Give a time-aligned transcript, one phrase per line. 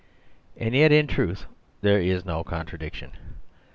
[0.57, 1.45] And yet in truth
[1.83, 3.11] there is no contradiction.